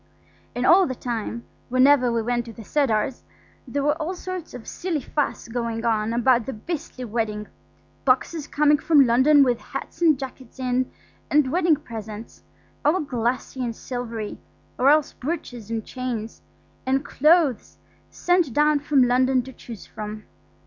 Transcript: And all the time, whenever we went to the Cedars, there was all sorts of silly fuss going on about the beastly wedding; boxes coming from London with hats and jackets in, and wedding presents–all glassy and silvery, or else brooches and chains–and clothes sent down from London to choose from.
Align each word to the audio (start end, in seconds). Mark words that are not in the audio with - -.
And 0.55 0.65
all 0.65 0.87
the 0.87 0.95
time, 0.95 1.43
whenever 1.69 2.11
we 2.11 2.23
went 2.23 2.45
to 2.45 2.53
the 2.53 2.63
Cedars, 2.63 3.23
there 3.67 3.83
was 3.83 3.95
all 3.99 4.15
sorts 4.15 4.55
of 4.55 4.67
silly 4.67 4.99
fuss 4.99 5.47
going 5.47 5.85
on 5.85 6.11
about 6.11 6.47
the 6.47 6.53
beastly 6.53 7.05
wedding; 7.05 7.45
boxes 8.03 8.47
coming 8.47 8.79
from 8.79 9.05
London 9.05 9.43
with 9.43 9.59
hats 9.61 10.01
and 10.01 10.17
jackets 10.17 10.57
in, 10.59 10.89
and 11.29 11.51
wedding 11.51 11.75
presents–all 11.75 13.01
glassy 13.01 13.63
and 13.63 13.75
silvery, 13.75 14.39
or 14.79 14.89
else 14.89 15.13
brooches 15.13 15.69
and 15.69 15.85
chains–and 15.85 17.05
clothes 17.05 17.77
sent 18.09 18.53
down 18.53 18.79
from 18.79 19.03
London 19.07 19.43
to 19.43 19.53
choose 19.53 19.85
from. 19.85 20.23